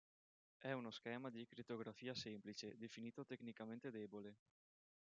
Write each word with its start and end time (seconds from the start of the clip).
È 0.57 0.71
uno 0.71 0.89
schema 0.89 1.29
di 1.29 1.45
crittografia 1.45 2.15
semplice, 2.15 2.75
definito 2.75 3.23
tecnicamente 3.23 3.91
debole. 3.91 4.35